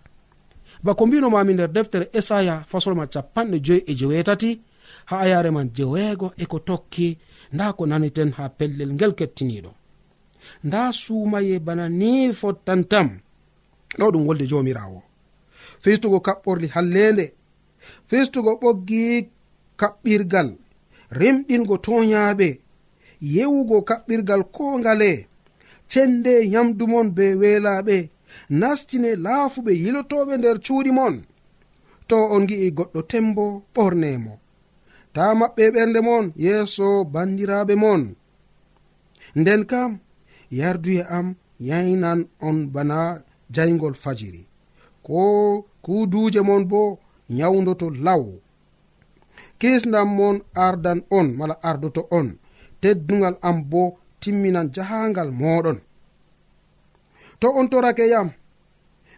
Bako 0.84 1.06
mbinomami 1.06 1.54
nder 1.54 1.72
deftere 1.72 2.10
esaya 2.14 2.64
fasolma 2.66 3.08
capanɗe 3.08 3.60
joyi 3.66 3.84
e 3.88 3.94
jewetati 3.96 4.62
ha 5.06 5.20
ayare 5.20 5.52
man 5.52 5.70
jeweego 5.74 6.34
eko 6.38 6.60
tokki 6.60 7.18
nda 7.54 7.74
ko 7.74 7.86
naniten 7.86 8.32
ha 8.38 8.50
pellel 8.50 8.94
ngel 8.94 9.14
kettiniɗo 9.14 9.72
nda 10.64 10.92
sumaye 11.02 11.60
bana 11.60 11.86
ni 11.90 12.12
fottantam 12.40 13.08
ɗo 14.00 14.06
ɗum 14.14 14.24
wolde 14.28 14.46
jomirawo 14.52 15.00
fistugo 15.84 16.18
kaɓɓorli 16.28 16.68
hallende 16.76 17.26
fistugo 18.10 18.52
ɓoggi 18.62 19.04
kaɓɓirgal. 19.80 20.50
Remɗingo 21.20 21.76
toyaɓe 21.86 22.48
yewugo 23.36 23.78
kaɓɓirgal 23.90 24.42
ko 24.56 24.64
ngale 24.80 25.12
cende 25.92 26.34
yamdu 26.54 26.84
mon 26.92 27.08
be 27.18 27.26
welaɓe 27.42 27.98
nastine 28.60 29.12
laafuɓe 29.26 29.72
yilotoɓe 29.84 30.34
nder 30.38 30.58
cuuɗi 30.66 30.92
mon. 31.00 31.16
To 32.10 32.18
on 32.36 32.44
gi'i 32.50 32.68
goɗɗo 32.78 33.00
tembo 33.12 33.46
ɓornemo 33.76 34.34
ta 35.14 35.24
maɓɓe 35.40 35.64
ɓernde 35.76 36.00
mon 36.08 36.26
yeeso 36.46 36.88
bandiraɓe 37.14 37.74
mon. 37.84 38.02
Nden 39.40 39.62
kam 39.72 39.92
yarduye 40.60 41.04
am 41.18 41.28
yaynan 41.60 42.20
on 42.48 42.58
bana 42.74 43.00
jaygol 43.56 43.96
fajiri. 44.04 44.44
Ko 45.06 45.66
kuduje 45.84 46.42
mon 46.42 46.64
bo 46.72 47.00
nyawdoto 47.30 47.88
law. 48.06 48.24
Kisdam 49.60 50.10
mon 50.18 50.38
ardan 50.56 51.00
on 51.18 51.28
mala 51.38 51.56
ardoto 51.70 52.02
on. 52.12 52.28
Teddugal 52.82 53.36
am 53.42 53.58
bo 53.72 53.84
timminan 54.22 54.68
jahangal 54.76 55.30
moɗon 55.42 55.80
to 57.44 57.50
on 57.60 57.68
torake 57.72 58.06
yam 58.14 58.30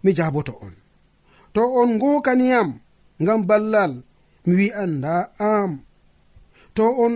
mi 0.03 0.11
jaboto 0.17 0.53
on. 0.65 0.73
To 1.53 1.61
on 1.81 1.89
ngokaniyam 1.97 2.69
ngam 3.21 3.41
ballal 3.49 3.93
mi 4.45 4.53
wi'an 4.59 4.91
nda 4.97 5.15
am. 5.39 5.71
To 6.75 6.83
on 7.05 7.13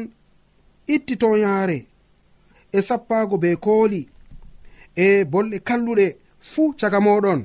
ittito 0.94 1.30
yaare 1.44 1.78
e 2.78 2.80
sappago 2.88 3.36
be 3.44 3.50
kooli. 3.66 4.02
E 4.96 5.24
bolɗe 5.32 5.58
kalluɗe 5.68 6.06
fuu 6.52 6.74
caga 6.80 7.00
moɗon 7.08 7.42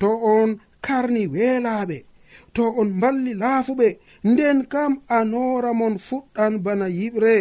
to 0.00 0.08
on 0.34 0.50
karni 0.86 1.22
weelaaɓe 1.34 1.96
to 2.54 2.62
on 2.80 2.88
mballi 2.98 3.32
laafuɓe 3.42 3.88
nden 4.30 4.58
kam 4.72 4.92
a 5.16 5.18
noora 5.32 5.70
mon 5.80 5.94
fuɗɗan 6.06 6.52
bana 6.64 6.86
yiɓre 6.98 7.34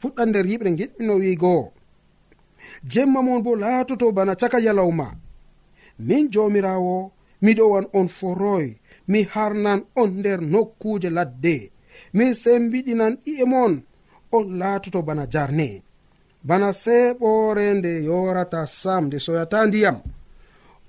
fuɗɗan 0.00 0.28
nder 0.30 0.46
yiɓre 0.50 0.70
giɗmino 0.78 1.14
wiigoo 1.22 1.64
jemma 2.84 3.22
mon 3.22 3.42
bo 3.42 3.56
laatoto 3.56 4.12
bana 4.12 4.36
caka 4.36 4.58
yalawma. 4.60 5.14
Min 5.98 6.30
jomirawo 6.32 7.12
miɗowan 7.42 7.86
on 7.92 8.08
foroy 8.08 8.66
mi 9.08 9.20
harnan 9.32 9.80
on 9.96 10.10
nder 10.18 10.40
nokkuje 10.52 11.10
ladde. 11.10 11.70
Mi 12.14 12.24
sembiɗinan 12.42 13.14
i'e 13.30 13.44
mon 13.52 13.82
on 14.36 14.46
laatoto 14.60 15.02
bana 15.02 15.26
jarne. 15.32 15.68
bana 16.48 16.68
seɓore 16.82 17.66
nde 17.78 17.92
yorata 18.08 18.60
sam 18.80 19.02
nde 19.06 19.18
soyata 19.24 19.58
ndiyam. 19.66 19.96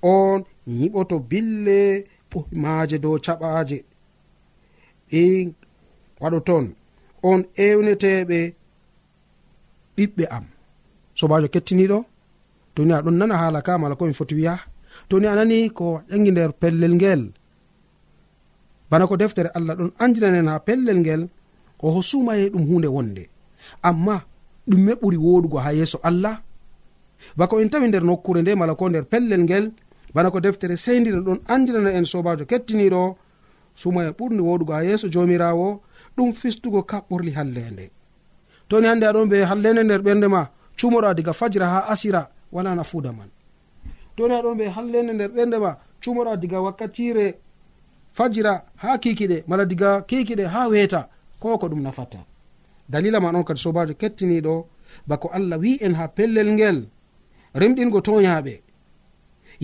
On 0.02 0.38
yiɓoto 0.78 1.16
bille 1.30 1.78
maaje 2.62 2.96
dow 3.04 3.16
caɓaje 3.24 3.78
ɗi 5.10 5.22
waɗo 6.20 6.38
toon 6.48 6.66
on 7.30 7.40
ewneteɓe 7.64 8.38
ɓiɓɓe 9.96 10.24
am. 10.36 10.44
Sobajo 11.18 11.48
kettiniɗo 11.54 11.98
toni 12.74 12.92
aɗon 12.98 13.16
nana 13.18 13.36
haala 13.40 13.60
ka 13.66 13.72
mala 13.80 13.94
komi 13.98 14.14
foti 14.18 14.34
wiya 14.38 14.54
toni 15.08 15.26
a 15.26 15.34
nani 15.38 15.56
ko 15.78 15.86
ƴangi 16.10 16.30
nder 16.32 16.50
pellel 16.60 16.94
ngel? 16.98 17.22
Bana 18.90 19.06
ko 19.08 19.14
deftere 19.20 19.50
allah 19.56 19.74
ɗon 19.78 19.90
andinanen 20.02 20.50
ha 20.50 20.64
pellel 20.66 20.98
ngel 21.02 21.22
ko 21.78 21.84
ho 21.94 22.00
sumaye 22.10 22.44
ɗum 22.52 22.64
hunde 22.68 22.88
wonde. 22.94 23.24
Amma 23.88 24.16
ɗume 24.68 24.92
ɓuri 25.00 25.16
woɗugo 25.16 25.58
ha 25.58 25.72
yeeso 25.72 25.98
allah. 26.02 26.40
Bako 27.36 27.60
en 27.60 27.68
tawi 27.70 27.88
nder 27.88 28.02
nokkure 28.04 28.42
nde 28.42 28.54
mala 28.54 28.74
ko 28.74 28.88
nder 28.88 29.04
pellel 29.04 29.40
ngel 29.44 29.72
bana 30.14 30.30
ko 30.30 30.40
deftere 30.40 30.76
seyndira 30.76 31.20
ɗon 31.20 31.38
andinana 31.48 31.90
en 31.92 32.04
sobajo 32.04 32.44
kettiniɗo 32.46 33.16
sumaya 33.74 34.10
e 34.10 34.12
ɓurdi 34.12 34.40
woɗugo 34.40 34.72
ha 34.72 34.82
yeeso 34.84 35.08
jomirawo 35.08 35.80
ɗum 36.16 36.32
fistugo 36.32 36.80
kaɓɓorli 36.82 37.30
hallende. 37.34 37.90
Toni 38.68 38.86
hande 38.86 39.04
aɗon 39.06 39.26
be 39.28 39.44
hallende 39.44 39.82
nder 39.84 40.00
ɓernde 40.02 40.28
ma 40.28 40.48
cumora 40.78 41.14
diga 41.14 41.32
fajira 41.32 41.66
ha 41.66 41.86
asira 41.88 42.28
wala 42.52 42.74
nafuda 42.74 43.12
man. 43.12 43.28
Toni 44.16 44.34
aɗon 44.34 44.54
be 44.56 44.64
hallende 44.68 45.12
nder 45.12 45.28
ɓernde 45.30 45.58
ma 45.60 45.76
cumora 46.02 46.36
diga 46.36 46.60
wakkatire 46.62 47.34
fajira 48.12 48.64
ha 48.76 48.98
kikiɗe 48.98 49.44
mala 49.46 49.64
diga 49.66 50.02
kikiɗe 50.02 50.44
ha 50.46 50.68
weeta 50.68 51.08
ko 51.40 51.58
ko 51.58 51.66
ɗum 51.68 51.82
nafata. 51.82 52.18
dalila 52.88 53.20
ma 53.20 53.28
on 53.38 53.44
kadi 53.44 53.60
sobajo 53.60 53.94
kettiniɗo 54.00 54.54
bako 55.08 55.28
allah 55.36 55.58
wi 55.62 55.78
en 55.80 55.94
ha 55.94 56.08
pellel 56.08 56.50
ngel. 56.56 56.78
Remɗingo 57.60 58.00
toyaɓe 58.06 58.54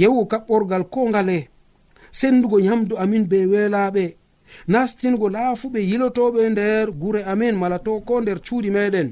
yewgo 0.01 0.23
kaɓɓorgal 0.31 0.85
ko 0.93 1.09
ngale. 1.09 1.39
Sendugo 2.13 2.59
yamdu 2.61 2.95
amin 3.03 3.25
be 3.31 3.39
welaɓe. 3.53 4.05
Nastingo 4.69 5.27
laafuɓe 5.35 5.81
yilotoɓe 5.91 6.41
nder 6.51 6.87
gure 7.01 7.21
amin 7.33 7.55
mala 7.61 7.79
to 7.79 8.01
ko 8.07 8.21
nder 8.21 8.39
cuuɗi 8.47 8.71
meɗen. 8.77 9.09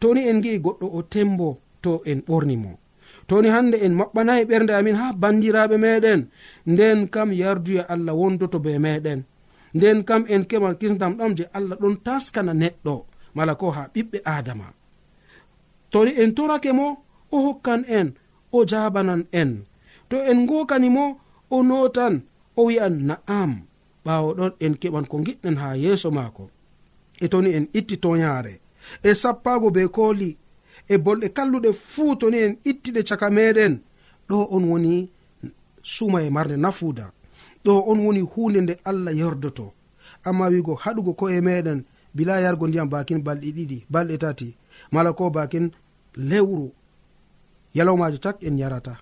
Toni 0.00 0.20
en 0.28 0.42
gi'i 0.42 0.58
goɗɗo 0.64 0.86
o 0.98 1.02
tembo 1.02 1.48
to 1.82 2.02
en 2.10 2.20
ɓornimo 2.28 2.72
toni 3.28 3.48
hande 3.54 3.76
en 3.84 3.94
maɓɓanayi 4.00 4.44
ɓernde 4.50 4.72
amin 4.78 4.96
ha 5.00 5.06
bandiraɓe 5.12 5.76
meɗen. 5.84 6.20
Nden 6.66 6.98
kam 7.14 7.28
yarduya 7.40 7.82
allah 7.92 8.14
wondoto 8.20 8.58
be 8.64 8.78
meɗen. 8.84 9.20
Nden 9.74 9.98
kam 10.08 10.22
en 10.28 10.42
kemal 10.50 10.74
kisdam 10.80 11.12
ɗam 11.18 11.32
je 11.38 11.44
allah 11.56 11.76
ɗon 11.82 11.96
taskana 12.06 12.52
neɗɗo. 12.62 12.94
mala 13.38 13.54
ko 13.60 13.66
ha 13.76 13.82
ɓiɓɓe 13.94 14.18
adama. 14.36 14.66
Toni 15.90 16.12
en 16.22 16.30
torake 16.36 16.70
mo 16.78 16.86
o 17.34 17.36
hokkan 17.46 17.82
en 17.98 18.08
o 18.56 18.58
jabanan 18.70 19.22
en. 19.40 19.50
To 20.08 20.16
en 20.30 20.38
gokani 20.48 20.88
mo 20.96 21.04
o 21.54 21.56
notan 21.68 22.14
o 22.58 22.60
wi'an 22.68 22.94
na'am. 23.08 23.52
Ɓawo 24.04 24.28
ɗon 24.38 24.52
en 24.64 24.74
keɓan 24.80 25.06
ko 25.10 25.16
giɗɗen 25.26 25.56
ha 25.62 25.68
yeeso 25.82 26.08
maako. 26.16 26.44
E 27.24 27.26
toni 27.32 27.50
en 27.58 27.66
itti 27.78 27.96
toyare 28.04 28.54
e 29.08 29.10
sappago 29.22 29.68
be 29.74 29.82
kooli 29.96 30.30
e 30.92 30.94
bolɗe 31.04 31.28
kalluɗe 31.36 31.70
fuu 31.92 32.12
toni 32.20 32.38
en 32.46 32.54
ittiɗe 32.70 33.00
caka 33.08 33.28
meɗen 33.36 33.74
ɗo 34.28 34.36
on 34.54 34.64
woni 34.70 34.92
suma 35.94 36.18
e 36.26 36.30
marde 36.36 36.56
nafuuda. 36.64 37.06
Ɗo 37.64 37.72
on 37.90 37.98
woni 38.04 38.20
hunde 38.32 38.60
nde 38.62 38.74
allah 38.90 39.14
yordoto 39.20 39.66
amma 40.28 40.44
wigo 40.52 40.74
haɗugo 40.82 41.12
ko'e 41.20 41.40
meɗen 41.48 41.80
bila 42.14 42.40
yargo 42.40 42.66
ndiyam 42.68 42.88
bakin 42.88 43.18
balɗe 43.26 43.50
ɗiɗi 43.56 43.78
balɗe 43.90 44.18
tati. 44.18 44.56
Mala 44.92 45.12
ko 45.12 45.30
bakin 45.30 45.70
lewru. 46.16 46.72
Yalawmajo 47.74 48.18
tak 48.18 48.42
en 48.42 48.56
yarata 48.58 48.94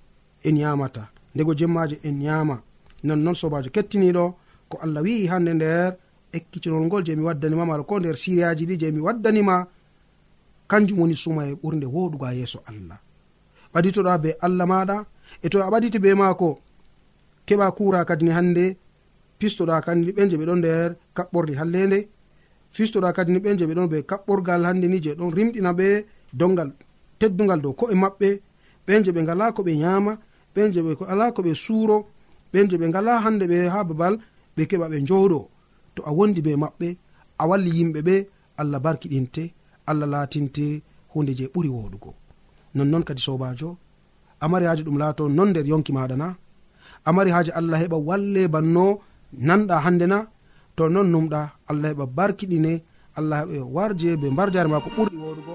en 0.45 0.57
yamata 0.57 1.09
ndego 1.35 1.55
jemmajo 1.55 1.97
en 2.03 2.21
yama 2.23 2.62
nonnon 3.05 3.35
sobajo 3.35 3.71
kettiniɗo 3.71 4.25
ko 4.69 4.79
allah 4.85 5.03
wi'i 5.03 5.27
hande 5.27 5.53
nder 5.55 5.97
ekkitinol 6.33 6.85
ngol 6.87 7.03
je 7.07 7.16
mi 7.16 7.23
waddanima 7.23 7.64
mala 7.66 7.83
ko 7.83 7.99
nder 8.01 8.16
siriyaji 8.16 8.64
ɗi 8.66 8.77
je 8.81 8.92
mi 8.92 9.01
waddanima 9.01 9.66
kanjum 10.71 10.99
woni 11.01 11.16
sumaye 11.16 11.53
ɓurde 11.55 11.87
woɗugo 11.95 12.25
ha 12.27 12.33
yeeso 12.35 12.59
allah. 12.71 12.99
Ɓaditoɗa 13.73 14.19
be 14.23 14.31
allah 14.40 14.66
maɗa 14.66 14.97
e 15.45 15.49
to 15.49 15.62
a 15.62 15.71
ɓaditi 15.71 15.99
be 15.99 16.14
maako 16.14 16.59
keɓa 17.47 17.66
kura 17.77 18.05
kadini 18.05 18.31
hande 18.37 18.64
pistoɗa 19.38 19.81
kadini 19.85 20.12
ɓen 20.16 20.31
je 20.31 20.37
ɓe 20.37 20.45
ɗon 20.47 20.59
nder 20.59 20.90
kaɓɓorli 21.16 21.55
hallende 21.61 21.99
fistoɗa 22.77 23.12
kadi 23.17 23.31
ni 23.33 23.39
ɓen 23.45 23.57
je 23.59 23.65
ɓe 23.69 23.75
ɗon 23.79 23.89
ɓe 23.93 23.99
kaɓɓorgal 24.11 24.62
hande 24.69 24.87
ni 24.93 24.99
je 25.05 25.11
ɗon 25.19 25.31
rimɗina 25.37 25.71
ɓe 25.79 25.87
dongal 26.41 26.71
teddugal 27.19 27.61
dow 27.65 27.73
ko'e 27.81 27.95
maɓɓe. 28.03 28.29
Ɓen 28.87 29.01
je 29.05 29.11
ɓe 29.17 29.21
ngala 29.23 29.53
ko 29.57 29.61
ɓe 29.67 29.73
yama 29.83 30.12
ɓen 30.55 30.73
je 30.75 30.81
ɓe 30.87 30.93
ala 31.12 31.33
ko 31.35 31.41
ɓe 31.47 31.53
suuro 31.65 31.97
ɓen 32.53 32.65
je 32.71 32.77
ɓe 32.81 32.87
ngala 32.91 33.12
hande 33.25 33.45
ɓe 33.53 33.59
ha 33.75 33.79
babal 33.89 34.15
ɓe 34.57 34.62
keɓa 34.71 34.87
ɓe 34.93 34.99
jooɗo 35.09 35.41
to 35.95 36.01
a 36.09 36.11
wondi 36.17 36.41
be 36.47 36.53
maɓɓe 36.62 36.89
a 37.43 37.45
walli 37.51 37.71
yimɓe 37.79 38.01
ɓe 38.09 38.15
allah 38.61 38.79
barkiɗinte 38.85 39.43
allah 39.91 40.09
latinte 40.12 40.67
hunde 41.12 41.33
je 41.39 41.45
ɓuri 41.55 41.69
woɗugo 41.77 42.11
nonnon 42.77 43.03
kadi 43.09 43.21
sobajo 43.27 43.69
amari 44.45 44.65
haji 44.69 44.83
ɗum 44.87 44.99
laato 45.03 45.25
non 45.37 45.49
nder 45.51 45.67
yonki 45.71 45.93
maɗa 45.97 46.17
na 46.23 46.27
amari 47.09 47.31
haji 47.37 47.51
allah 47.59 47.79
heɓa 47.83 47.97
walle 48.09 48.43
banno 48.55 48.85
nanɗa 49.47 49.77
hande 49.85 50.07
na 50.12 50.19
to 50.77 50.89
non 50.89 51.09
numɗa 51.11 51.41
allah 51.71 51.89
heɓa 51.91 52.07
barkiɗine 52.07 52.83
allah 53.19 53.39
heɓe 53.43 53.59
warje 53.75 54.17
be 54.21 54.27
mbar 54.31 54.51
jare 54.53 54.69
ma 54.69 54.81
ko 54.81 54.91
ɓurɗi 54.97 55.17
woɗugo. 55.17 55.55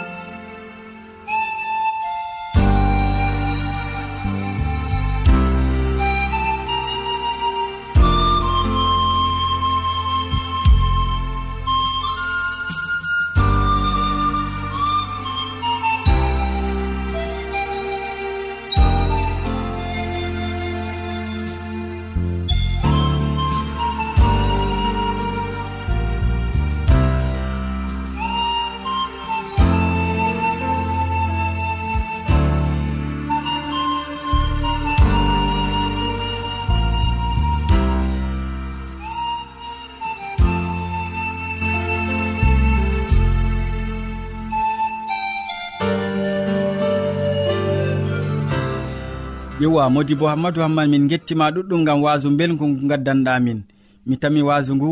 yewa 49.61 49.89
modi 49.89 50.15
bo 50.15 50.25
hammadou 50.27 50.61
hamman 50.63 50.89
min 50.89 51.07
gettima 51.07 51.51
ɗuɗɗum 51.55 51.81
gam 51.85 51.99
wasu 52.03 52.27
belgu 52.37 52.65
ngu 52.67 52.87
gaddanɗamin 52.89 53.59
mi 54.07 54.15
tami 54.21 54.41
wasu 54.49 54.71
ngu 54.75 54.91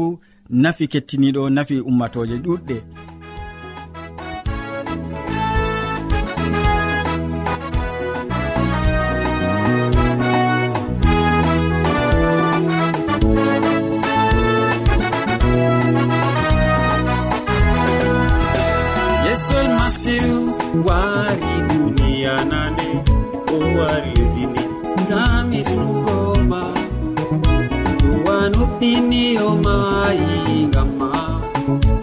nafi 0.62 0.84
kettiniɗo 0.92 1.42
nafi 1.56 1.76
ummatoje 1.90 2.36
ɗuɗɗe. 2.46 2.76
mayi 29.66 30.66
ngam 30.72 30.90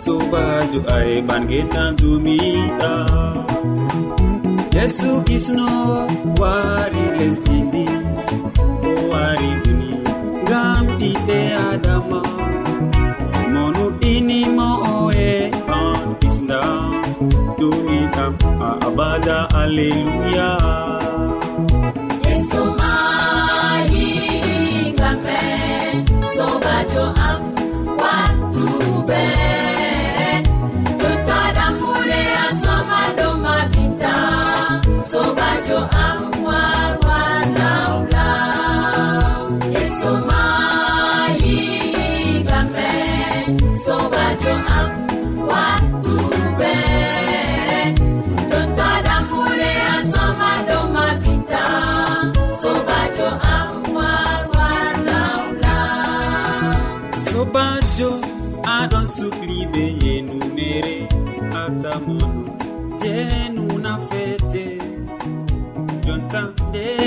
sobajo 0.03 0.81
ayman 0.97 1.43
gendan 1.51 1.91
dumiɗa 1.99 2.93
yesu 4.77 5.11
kisno 5.27 5.69
wari 6.41 7.05
lesdindi 7.19 7.87
o 8.89 8.93
wari 9.11 9.51
duni 9.65 9.91
ngam 10.45 10.85
ɓiɓɓe 10.99 11.39
adama 11.71 12.21
monuɗinimo 13.53 14.69
oe 14.95 15.29
an 15.79 16.01
kisda 16.21 16.61
dumi 17.59 17.99
a 18.25 18.27
abada 18.87 19.39
alleluya. 19.61 20.49
am. 26.99 27.66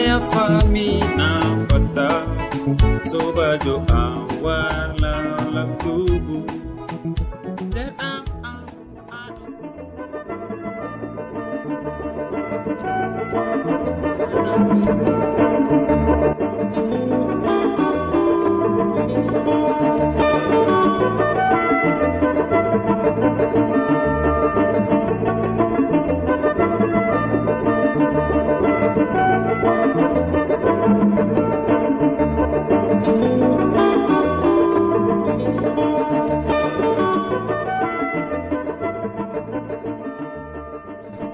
yafamina 0.09 1.29
fata 1.69 2.09
sobajo 3.09 3.75
an 4.01 4.43
wala 4.43 5.13
labdubu 5.53 6.39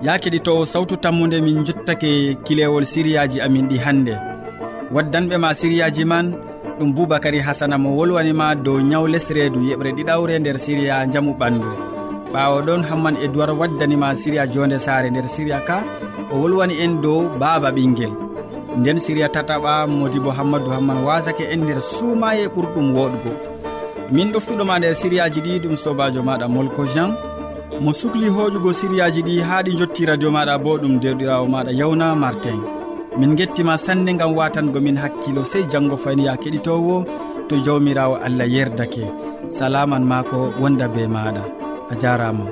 ya 0.05 0.19
keɗitowo 0.21 0.65
sawtu 0.65 0.97
tammude 0.97 1.41
min 1.41 1.63
jottake 1.65 2.37
kilewol 2.45 2.85
siriyaji 2.85 3.41
amin 3.41 3.65
ɗi 3.69 3.77
hannde. 3.85 4.13
Waddanɓe 4.93 5.37
ma 5.37 5.49
siriyaji 5.53 6.05
man 6.05 6.27
ɗum 6.79 6.93
boubacary 6.95 7.39
hasana 7.39 7.77
mo 7.77 7.89
wolwanima 7.97 8.53
dow 8.55 8.77
nyaw 8.89 9.05
lesreedu 9.07 9.59
yeɓre 9.69 9.89
ɗiɗawre 9.97 10.39
nder 10.39 10.57
siriya 10.59 11.07
jamu 11.13 11.33
ɓandu. 11.39 11.69
Ɓawo 12.33 12.57
ɗon 12.67 12.83
hamman 12.89 13.15
e 13.23 13.27
duwar 13.27 13.51
waddanima 13.59 14.15
siriya 14.15 14.45
jonde 14.53 14.77
saare 14.79 15.09
nder 15.09 15.27
siriya 15.27 15.59
ka 15.67 15.77
o 16.31 16.35
wolwani 16.41 16.75
en 16.83 17.01
dow 17.01 17.19
baaba 17.39 17.71
ɓinguel 17.71 18.13
nden 18.77 18.99
siriya 18.99 19.27
tataɓa 19.29 19.87
modi 19.87 20.19
bo 20.19 20.29
hammadou 20.37 20.69
hamman 20.75 21.01
wasake 21.03 21.49
en 21.53 21.61
nder 21.65 21.81
suumaye 21.81 22.45
ɓurɗum 22.53 22.87
woɗugo. 22.95 23.31
Min 24.11 24.31
ɗoftuɗoma 24.33 24.77
nder 24.79 24.93
siriyaji 24.95 25.41
ɗi 25.41 25.59
ɗum 25.63 25.75
sobajo 25.75 26.21
maɗa 26.21 26.47
molko 26.47 26.85
jean. 26.93 27.11
mo 27.81 27.91
sukli 27.93 28.29
hoƴugo 28.29 28.73
siriyaji 28.73 29.21
ɗi 29.27 29.41
haa 29.41 29.61
ɗi 29.63 29.71
jotti 29.79 30.05
radio 30.05 30.29
maɗa 30.31 30.57
bo 30.63 30.77
ɗum 30.77 30.99
derɗirawo 31.01 31.47
maɗa 31.47 31.71
yawna 31.79 32.15
martin. 32.15 32.59
Min 33.19 33.35
gettima 33.35 33.77
sanne 33.77 34.13
gam 34.17 34.31
watango 34.35 34.79
min 34.81 34.97
hakkilo 34.97 35.43
sey 35.43 35.63
janggo 35.71 35.97
fayni 35.97 36.25
ya 36.25 36.35
keɗitowo 36.37 37.05
to 37.47 37.55
jawmirawo 37.65 38.15
allah 38.25 38.47
yerdake. 38.47 39.05
Salaman 39.49 40.03
ma 40.03 40.23
ko 40.23 40.51
wonda 40.61 40.87
be 40.87 41.07
maɗa 41.07 41.43
a 41.91 41.95
jarama 42.01 42.45